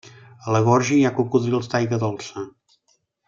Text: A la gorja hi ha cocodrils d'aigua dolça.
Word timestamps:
A 0.45 0.53
la 0.55 0.61
gorja 0.67 0.95
hi 0.95 1.03
ha 1.09 1.13
cocodrils 1.19 1.69
d'aigua 1.73 2.01
dolça. 2.05 2.47